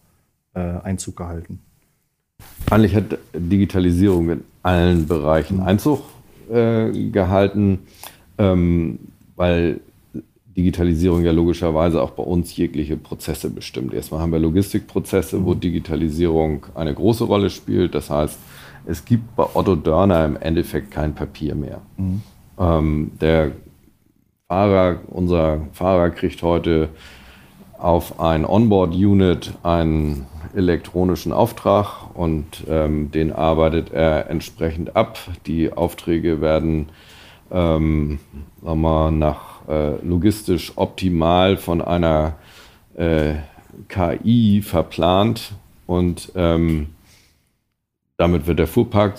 [0.55, 1.61] äh, Einzug gehalten?
[2.71, 6.03] Eigentlich hat Digitalisierung in allen Bereichen Einzug
[6.51, 7.81] äh, gehalten,
[8.39, 8.99] ähm,
[9.37, 9.81] weil
[10.57, 13.95] Digitalisierung ja logischerweise auch bei uns jegliche Prozesse bestimmt.
[13.95, 17.95] Erstmal haben wir Logistikprozesse, wo Digitalisierung eine große Rolle spielt.
[17.95, 18.39] Das heißt,
[18.85, 21.81] es gibt bei Otto Dörner im Endeffekt kein Papier mehr.
[21.97, 22.23] Mhm.
[22.59, 23.53] Ähm, der
[24.49, 26.91] Fahrer, unser Fahrer kriegt heute
[27.83, 35.19] auf ein Onboard-Unit einen elektronischen Auftrag und ähm, den arbeitet er entsprechend ab.
[35.47, 36.91] Die Aufträge werden
[37.51, 38.21] ähm,
[38.61, 42.35] wir, nach äh, logistisch optimal von einer
[42.95, 43.35] äh,
[43.89, 45.53] KI verplant
[45.87, 46.91] und ähm,
[48.17, 49.15] damit wird der Fuhrpark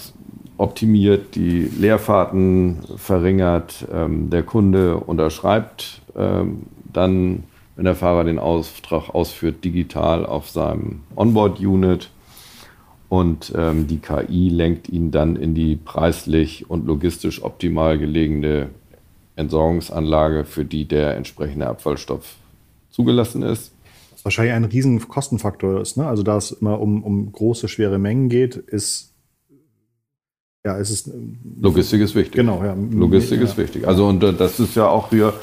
[0.58, 7.43] optimiert, die Leerfahrten verringert, ähm, der Kunde unterschreibt ähm, dann
[7.75, 12.09] wenn der Fahrer den Auftrag ausführt, digital auf seinem Onboard-Unit
[13.09, 18.69] und ähm, die KI lenkt ihn dann in die preislich und logistisch optimal gelegene
[19.36, 22.36] Entsorgungsanlage, für die der entsprechende Abfallstoff
[22.89, 23.71] zugelassen ist.
[24.12, 25.97] Was wahrscheinlich ein riesen Kostenfaktor ist.
[25.97, 26.07] Ne?
[26.07, 29.13] Also da es immer um, um große, schwere Mengen geht, ist
[30.65, 31.12] ja, es ist.
[31.59, 32.36] Logistik ist wichtig.
[32.36, 32.73] Genau, ja.
[32.73, 33.43] Logistik ja.
[33.43, 33.86] ist wichtig.
[33.86, 35.33] Also, und äh, das ist ja auch hier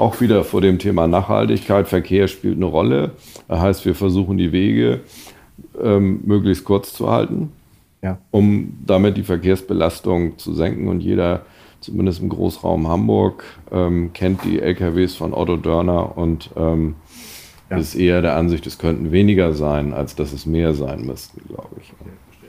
[0.00, 1.86] auch wieder vor dem Thema Nachhaltigkeit.
[1.88, 3.12] Verkehr spielt eine Rolle.
[3.48, 5.00] Das heißt, wir versuchen die Wege
[5.80, 7.52] ähm, möglichst kurz zu halten,
[8.02, 8.18] ja.
[8.30, 10.88] um damit die Verkehrsbelastung zu senken.
[10.88, 11.42] Und jeder,
[11.80, 16.94] zumindest im Großraum Hamburg, ähm, kennt die LKWs von Otto Dörner und ähm,
[17.68, 17.76] ja.
[17.76, 21.76] ist eher der Ansicht, es könnten weniger sein, als dass es mehr sein müssten, glaube
[21.80, 21.92] ich.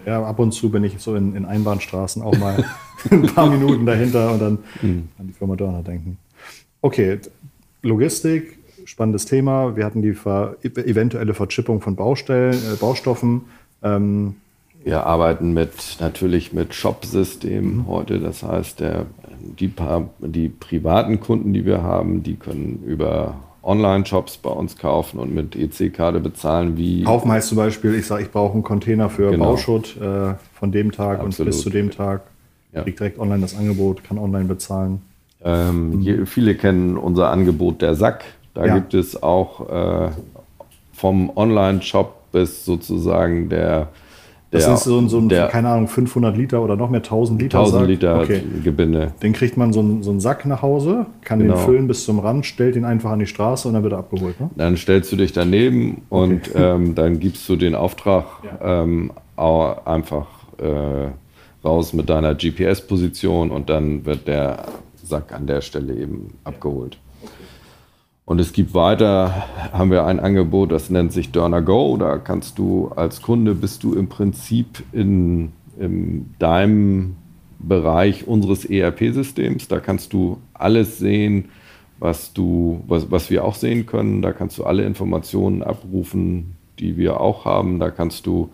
[0.06, 2.64] Ja, ab und zu bin ich so in, in Einbahnstraßen auch mal
[3.12, 5.10] ein paar Minuten dahinter und dann mhm.
[5.20, 6.18] an die Firma Dörner denken.
[6.82, 7.20] Okay,
[7.84, 9.76] Logistik, spannendes Thema.
[9.76, 13.41] Wir hatten die ver eventuelle Verchippung von Baustellen, äh, Baustoffen.
[13.84, 14.36] Ähm,
[14.84, 17.88] Wir arbeiten mit, natürlich mit Shop-Systemen mhm.
[17.88, 18.20] heute.
[18.20, 19.06] Das heißt, der,
[19.60, 25.20] die, paar, die privaten Kunden, die wir haben, die können über Online-Shops bei uns kaufen
[25.20, 26.78] und mit EC-Karte bezahlen.
[26.78, 29.52] Wie kaufen heißt zum Beispiel, ich sage, ich brauche einen Container für genau.
[29.52, 31.39] Bauschutt äh, von dem Tag Absolut.
[31.39, 32.24] und bis zu dem Tag.
[32.74, 32.82] Ja.
[32.82, 35.02] Kriegt direkt online das Angebot, kann online bezahlen.
[35.43, 36.25] Ähm, mhm.
[36.25, 38.23] viele kennen unser Angebot der Sack.
[38.54, 38.75] Da ja.
[38.75, 40.10] gibt es auch äh,
[40.93, 43.89] vom Online-Shop bis sozusagen der
[44.51, 47.41] das ist so ein, so ein der, keine Ahnung, 500 Liter oder noch mehr, 1000
[47.41, 47.88] Liter 1000 Sack.
[47.88, 48.41] Liter okay.
[48.63, 49.13] Gebinde.
[49.23, 51.56] Den kriegt man so einen, so einen Sack nach Hause, kann genau.
[51.56, 53.99] den füllen bis zum Rand, stellt ihn einfach an die Straße und dann wird er
[53.99, 54.39] abgeholt.
[54.41, 54.49] Ne?
[54.58, 56.23] Dann stellst du dich daneben okay.
[56.23, 58.84] und ähm, dann gibst du den Auftrag ja.
[58.84, 60.27] ähm, einfach
[60.58, 61.08] äh,
[61.65, 64.65] raus mit deiner GPS-Position und dann wird der
[65.12, 66.97] Sack an der Stelle eben abgeholt.
[68.24, 71.97] Und es gibt weiter, haben wir ein Angebot, das nennt sich Dörner Go.
[71.97, 77.17] Da kannst du als Kunde, bist du im Prinzip in, in deinem
[77.60, 79.67] Bereich unseres ERP-Systems.
[79.67, 81.50] Da kannst du alles sehen,
[82.00, 84.21] was, du, was, was wir auch sehen können.
[84.21, 87.80] Da kannst du alle Informationen abrufen, die wir auch haben.
[87.80, 88.50] Da kannst du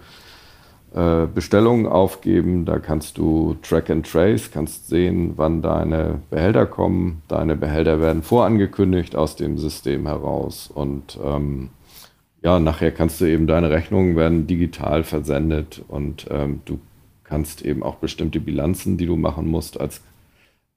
[0.92, 2.66] Bestellungen aufgeben.
[2.66, 7.22] Da kannst du Track and Trace, kannst sehen, wann deine Behälter kommen.
[7.28, 10.72] Deine Behälter werden vorangekündigt aus dem System heraus.
[10.74, 11.70] Und ähm,
[12.42, 16.80] ja, nachher kannst du eben deine Rechnungen werden digital versendet und ähm, du
[17.24, 20.02] kannst eben auch bestimmte Bilanzen, die du machen musst als,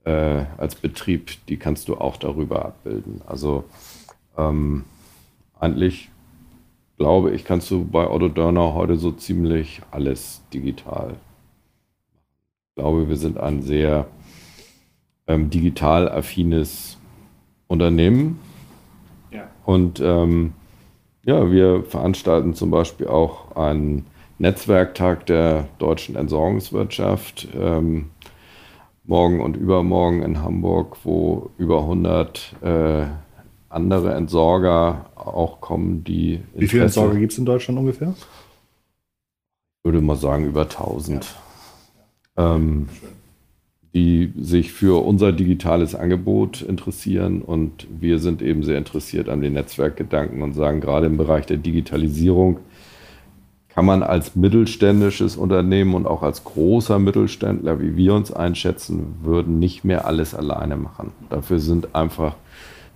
[0.05, 3.23] äh, als Betrieb, die kannst du auch darüber abbilden.
[3.27, 3.65] Also
[4.37, 4.85] ähm,
[5.59, 6.11] eigentlich
[7.01, 11.15] glaube ich, kannst du bei Otto Dörner heute so ziemlich alles digital.
[12.69, 14.07] Ich glaube, wir sind ein sehr
[15.27, 16.99] ähm, digital affines
[17.69, 18.39] Unternehmen.
[19.31, 19.49] Ja.
[19.65, 20.53] Und ähm,
[21.25, 24.05] ja, wir veranstalten zum Beispiel auch einen
[24.39, 28.11] Netzwerktag der deutschen Entsorgungswirtschaft ähm,
[29.05, 33.07] morgen und übermorgen in Hamburg, wo über 100 äh,
[33.71, 36.41] andere Entsorger auch kommen, die.
[36.55, 38.15] Wie viele Entsorger gibt es in Deutschland ungefähr?
[38.19, 41.27] Ich würde mal sagen, über 1000.
[42.37, 42.55] Ja.
[42.57, 42.89] Ähm,
[43.95, 49.55] die sich für unser digitales Angebot interessieren und wir sind eben sehr interessiert an den
[49.55, 52.61] Netzwerkgedanken und sagen, gerade im Bereich der Digitalisierung
[53.69, 59.59] kann man als mittelständisches Unternehmen und auch als großer Mittelständler, wie wir uns einschätzen würden,
[59.59, 61.13] nicht mehr alles alleine machen.
[61.29, 62.37] Dafür sind einfach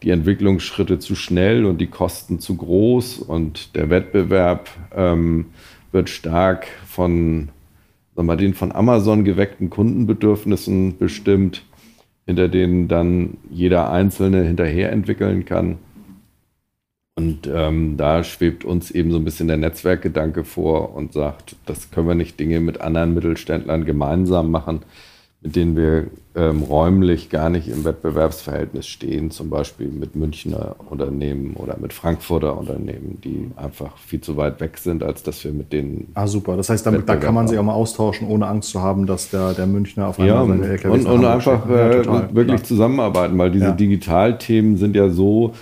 [0.05, 5.47] die Entwicklungsschritte zu schnell und die Kosten zu groß und der Wettbewerb ähm,
[5.93, 7.49] wird stark von
[8.15, 11.65] sagen wir, den von Amazon geweckten Kundenbedürfnissen bestimmt,
[12.27, 15.79] hinter denen dann jeder Einzelne hinterher entwickeln kann.
[17.17, 21.91] Und ähm, da schwebt uns eben so ein bisschen der Netzwerkgedanke vor und sagt, das
[21.91, 24.81] können wir nicht Dinge mit anderen Mittelständlern gemeinsam machen,
[25.45, 31.55] mit denen wir ähm, räumlich gar nicht im Wettbewerbsverhältnis stehen, zum Beispiel mit Münchner Unternehmen
[31.55, 35.73] oder mit Frankfurter Unternehmen, die einfach viel zu weit weg sind, als dass wir mit
[35.73, 36.11] denen.
[36.15, 36.57] Ah, super.
[36.57, 39.31] Das heißt, damit, da kann man sich auch mal austauschen, ohne Angst zu haben, dass
[39.31, 42.65] der, der Münchner auf einmal ja, seine LKWs Und, und einfach äh, ja, wirklich klar.
[42.65, 43.73] zusammenarbeiten, weil diese ja.
[43.73, 45.53] Digitalthemen sind ja so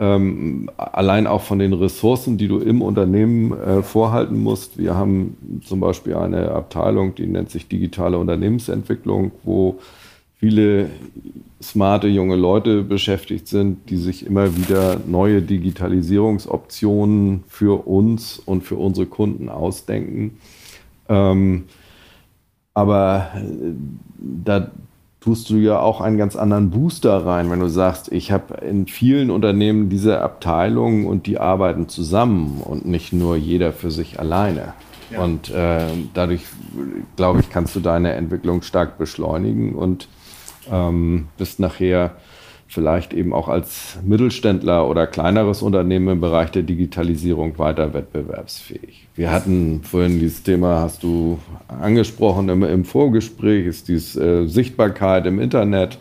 [0.00, 4.78] ähm, allein auch von den Ressourcen, die du im Unternehmen äh, vorhalten musst.
[4.78, 9.78] Wir haben zum Beispiel eine Abteilung, die nennt sich digitale Unternehmensentwicklung, wo
[10.38, 10.88] viele
[11.62, 18.76] smarte junge Leute beschäftigt sind, die sich immer wieder neue Digitalisierungsoptionen für uns und für
[18.76, 20.38] unsere Kunden ausdenken.
[21.10, 21.64] Ähm,
[22.72, 23.74] aber äh,
[24.18, 24.70] da
[25.20, 28.86] tust du ja auch einen ganz anderen Booster rein, wenn du sagst, ich habe in
[28.86, 34.72] vielen Unternehmen diese Abteilungen und die arbeiten zusammen und nicht nur jeder für sich alleine.
[35.10, 35.22] Ja.
[35.22, 36.42] Und äh, dadurch,
[37.16, 40.08] glaube ich, kannst du deine Entwicklung stark beschleunigen und
[40.70, 42.12] ähm, bist nachher
[42.70, 49.08] vielleicht eben auch als Mittelständler oder kleineres Unternehmen im Bereich der Digitalisierung weiter wettbewerbsfähig.
[49.16, 55.26] Wir hatten vorhin dieses Thema, hast du angesprochen im, im Vorgespräch, ist diese äh, Sichtbarkeit
[55.26, 55.98] im Internet.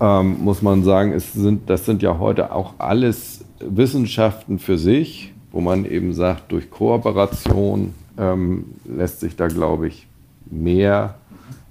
[0.00, 5.34] Ähm, muss man sagen, es sind, das sind ja heute auch alles Wissenschaften für sich,
[5.50, 10.06] wo man eben sagt, durch Kooperation ähm, lässt sich da, glaube ich,
[10.50, 11.16] mehr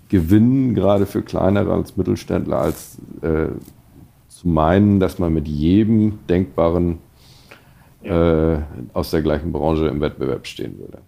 [0.10, 3.48] gewinnen, gerade für kleinere als Mittelständler, als äh,
[4.42, 6.98] zu meinen, dass man mit jedem denkbaren
[8.04, 8.58] äh,
[8.94, 11.00] aus der gleichen Branche im Wettbewerb stehen würde.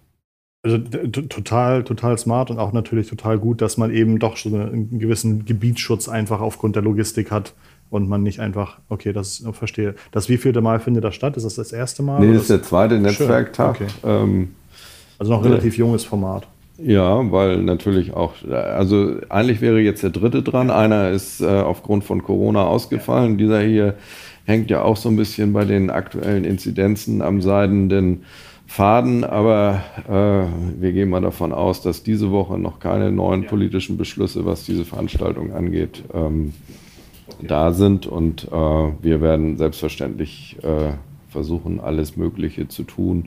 [0.62, 4.98] Also total, total smart und auch natürlich total gut, dass man eben doch schon einen
[4.98, 7.54] gewissen Gebietsschutz einfach aufgrund der Logistik hat
[7.90, 9.94] und man nicht einfach, okay, das verstehe.
[10.10, 11.36] Das wievielte Mal findet das statt?
[11.36, 12.20] Ist das das erste Mal?
[12.20, 13.80] Nee, das ist der zweite Netzwerktag.
[13.80, 13.86] Okay.
[14.04, 14.54] Ähm,
[15.18, 16.46] also noch relativ junges Format.
[16.76, 20.70] Ja, weil natürlich auch, also eigentlich wäre jetzt der dritte dran.
[20.70, 23.38] Einer ist äh, aufgrund von Corona ausgefallen.
[23.38, 23.94] Dieser hier
[24.44, 28.24] hängt ja auch so ein bisschen bei den aktuellen Inzidenzen am seidenden
[28.66, 29.22] Faden.
[29.22, 34.44] Aber äh, wir gehen mal davon aus, dass diese Woche noch keine neuen politischen Beschlüsse,
[34.44, 36.54] was diese Veranstaltung angeht, ähm,
[37.40, 38.08] da sind.
[38.08, 40.94] Und äh, wir werden selbstverständlich äh,
[41.28, 43.26] versuchen, alles Mögliche zu tun.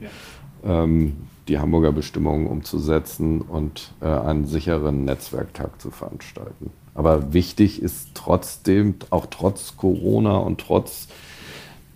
[0.65, 1.13] Ähm,
[1.47, 6.71] die Hamburger Bestimmungen umzusetzen und äh, einen sicheren Netzwerktag zu veranstalten.
[6.93, 11.07] Aber wichtig ist trotzdem, auch trotz Corona und trotz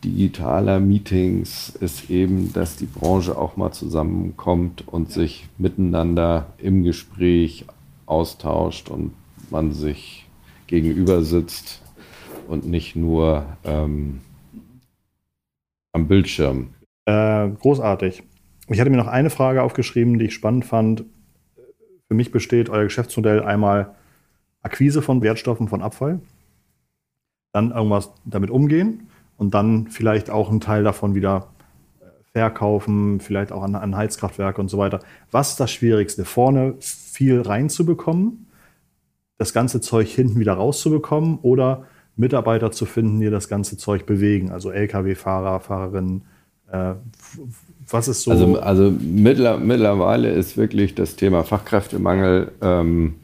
[0.03, 7.65] digitaler Meetings, ist eben, dass die Branche auch mal zusammenkommt und sich miteinander im Gespräch
[8.05, 9.13] austauscht und
[9.49, 10.27] man sich
[10.67, 11.81] gegenüber sitzt
[12.47, 14.21] und nicht nur ähm,
[15.93, 16.73] am Bildschirm.
[17.05, 18.23] Äh, großartig.
[18.73, 21.03] Ich hatte mir noch eine Frage aufgeschrieben, die ich spannend fand.
[22.07, 23.95] Für mich besteht euer Geschäftsmodell einmal
[24.62, 26.21] Akquise von Wertstoffen von Abfall,
[27.51, 31.49] dann irgendwas damit umgehen und dann vielleicht auch einen Teil davon wieder
[31.99, 34.99] äh, verkaufen, vielleicht auch an, an Heizkraftwerke und so weiter.
[35.31, 36.23] Was ist das Schwierigste?
[36.23, 38.47] Vorne viel reinzubekommen,
[39.38, 44.49] das ganze Zeug hinten wieder rauszubekommen oder Mitarbeiter zu finden, die das ganze Zeug bewegen,
[44.49, 46.23] also Lkw-Fahrer, Fahrerinnen.
[46.71, 46.93] Äh,
[47.89, 48.31] was ist so?
[48.31, 53.15] Also, also mittler, mittlerweile ist wirklich das Thema Fachkräftemangel ähm,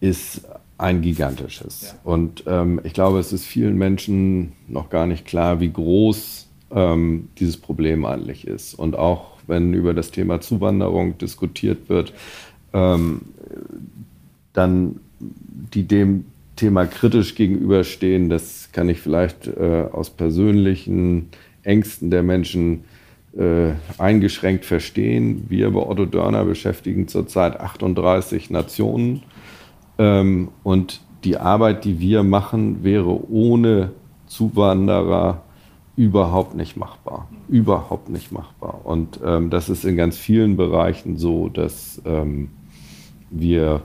[0.00, 0.42] ist
[0.76, 1.94] ein gigantisches.
[1.94, 2.10] Ja.
[2.10, 7.28] Und ähm, ich glaube, es ist vielen Menschen noch gar nicht klar, wie groß ähm,
[7.38, 8.74] dieses Problem eigentlich ist.
[8.74, 12.12] Und auch wenn über das Thema Zuwanderung diskutiert wird,
[12.72, 13.22] ähm,
[14.52, 16.26] dann die dem
[16.56, 21.28] Thema kritisch gegenüberstehen, das kann ich vielleicht äh, aus persönlichen
[21.68, 22.84] Ängsten der Menschen
[23.36, 25.44] äh, eingeschränkt verstehen.
[25.48, 29.22] Wir bei Otto Dörner beschäftigen zurzeit 38 Nationen
[29.98, 33.90] ähm, und die Arbeit, die wir machen, wäre ohne
[34.26, 35.42] Zuwanderer
[35.96, 37.28] überhaupt nicht machbar.
[37.48, 38.80] Überhaupt nicht machbar.
[38.84, 42.50] Und ähm, das ist in ganz vielen Bereichen so, dass ähm,
[43.30, 43.82] wir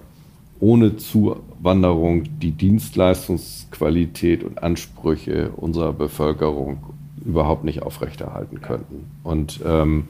[0.60, 6.93] ohne Zuwanderung die Dienstleistungsqualität und Ansprüche unserer Bevölkerung
[7.26, 9.12] überhaupt nicht aufrechterhalten könnten.
[9.24, 10.06] Und ähm,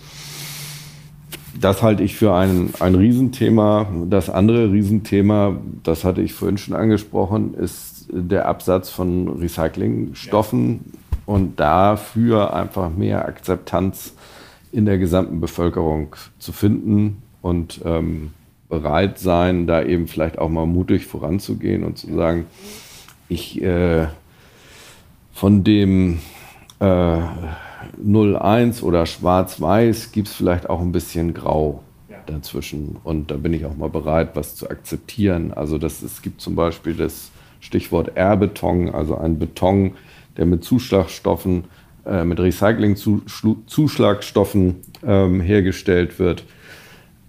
[1.59, 3.87] das halte ich für ein, ein Riesenthema.
[4.09, 10.99] Das andere Riesenthema, das hatte ich vorhin schon angesprochen, ist der Absatz von Recyclingstoffen ja.
[11.25, 14.13] und dafür einfach mehr Akzeptanz
[14.71, 18.31] in der gesamten Bevölkerung zu finden und ähm,
[18.69, 22.47] bereit sein, da eben vielleicht auch mal mutig voranzugehen und zu sagen,
[23.29, 24.07] ich äh,
[25.31, 26.19] von dem
[26.83, 27.21] äh,
[28.03, 31.81] 01 oder Schwarz-Weiß gibt es vielleicht auch ein bisschen Grau
[32.25, 32.97] dazwischen.
[33.03, 35.51] Und da bin ich auch mal bereit, was zu akzeptieren.
[35.53, 39.95] Also das, es gibt zum Beispiel das Stichwort R-Beton, also ein Beton,
[40.37, 41.65] der mit Zuschlagstoffen,
[42.05, 46.45] äh, mit Recycling-Zuschlagstoffen ähm, hergestellt wird.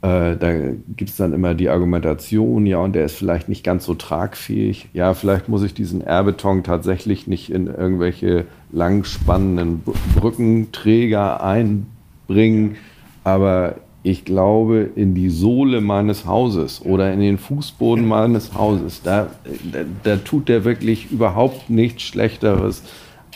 [0.04, 0.52] Äh, da
[0.96, 4.90] gibt es dann immer die Argumentation, ja, und der ist vielleicht nicht ganz so tragfähig.
[4.92, 9.82] Ja, vielleicht muss ich diesen R-Beton tatsächlich nicht in irgendwelche langspannenden
[10.14, 12.76] Brückenträger einbringen,
[13.22, 19.28] aber ich glaube, in die Sohle meines Hauses oder in den Fußboden meines Hauses, da,
[19.72, 22.82] da, da tut der wirklich überhaupt nichts Schlechteres,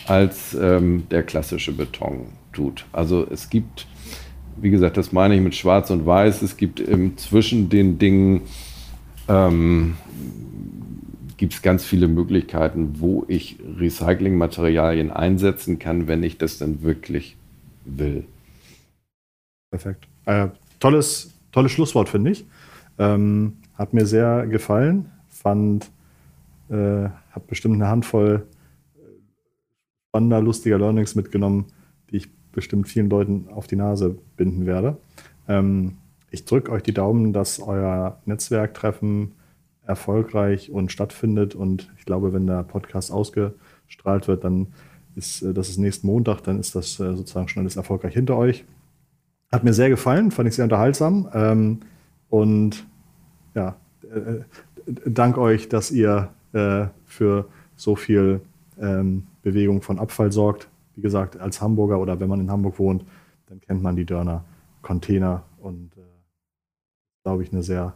[0.05, 2.85] als ähm, der klassische Beton tut.
[2.91, 3.87] Also es gibt
[4.61, 6.41] wie gesagt, das meine ich mit Schwarz und Weiß.
[6.41, 8.41] Es gibt ähm, zwischen den Dingen
[9.27, 9.95] ähm,
[11.37, 17.37] gibt es ganz viele Möglichkeiten, wo ich Recyclingmaterialien einsetzen kann, wenn ich das dann wirklich
[17.85, 18.25] will.
[19.71, 20.07] Perfekt.
[20.25, 22.45] Äh, tolles, tolles Schlusswort, finde ich.
[22.97, 25.11] Ähm, hat mir sehr gefallen.
[25.29, 25.89] Fand,
[26.69, 28.45] äh, habe bestimmt eine Handvoll
[30.09, 31.67] spannender, lustiger Learnings mitgenommen,
[32.59, 34.97] bestimmt vielen Leuten auf die Nase binden werde.
[35.47, 35.93] Ähm,
[36.29, 39.31] ich drücke euch die Daumen, dass euer Netzwerktreffen
[39.85, 41.55] erfolgreich und stattfindet.
[41.55, 44.67] Und ich glaube, wenn der Podcast ausgestrahlt wird, dann
[45.15, 48.35] ist äh, das ist nächsten Montag, dann ist das äh, sozusagen schon alles erfolgreich hinter
[48.35, 48.65] euch.
[49.53, 51.29] Hat mir sehr gefallen, fand ich sehr unterhaltsam.
[51.33, 51.79] Ähm,
[52.29, 52.85] und
[53.55, 54.43] ja, äh,
[55.05, 57.47] dank euch, dass ihr äh, für
[57.77, 58.41] so viel
[58.79, 60.67] ähm, Bewegung von Abfall sorgt
[60.99, 63.05] wie gesagt, als Hamburger oder wenn man in Hamburg wohnt,
[63.47, 64.43] dann kennt man die Dörner
[64.81, 66.01] Container und äh,
[67.23, 67.93] glaube ich eine sehr,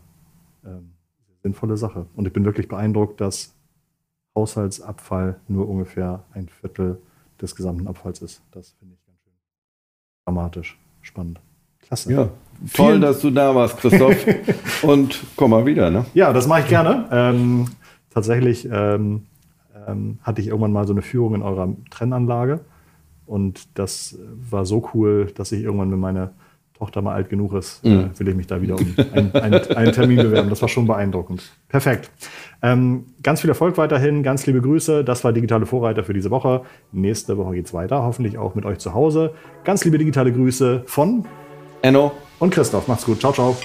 [0.66, 0.94] ähm,
[1.42, 2.06] sinnvolle Sache.
[2.16, 3.54] Und ich bin wirklich beeindruckt, dass
[4.38, 6.98] Haushaltsabfall nur ungefähr ein Viertel
[7.42, 8.42] des gesamten Abfalls ist.
[8.52, 9.34] Das finde ich ganz schön
[10.26, 11.42] dramatisch, spannend.
[11.82, 12.14] Klasse.
[12.14, 12.30] Ja.
[12.74, 14.16] Toll, Vielen dass du da warst, Christoph.
[14.84, 16.06] Und komm mal wieder, ne?
[16.14, 17.10] Ja, das mache ich gerne.
[17.12, 17.68] Ähm,
[18.10, 19.24] tatsächlich ähm,
[19.88, 22.62] ähm, hatte ich irgendwann mal so eine Führung in eurer Trennanlage.
[23.26, 24.18] Und das
[24.50, 26.32] war so cool, dass ich irgendwann, wenn meine
[26.78, 28.12] Tochter mal alt genug ist, mhm.
[28.14, 30.50] äh, will ich mich da wieder um einen, einen, einen, Termin bewerben.
[30.50, 31.44] Das war schon beeindruckend.
[31.70, 32.12] Perfekt.
[32.62, 35.04] Ähm, ganz viel Erfolg weiterhin, ganz liebe Grüße.
[35.04, 36.64] Das war Digitale Vorreiter für diese Woche.
[36.92, 39.34] Nächste Woche geht es weiter, hoffentlich auch mit euch zu Hause.
[39.64, 41.26] Ganz liebe digitale Grüße von
[41.82, 42.88] Enno und Christoph.
[42.88, 43.20] Macht's gut.
[43.20, 43.56] Ciao, ciao.